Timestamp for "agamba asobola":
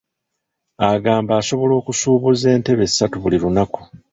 0.91-1.73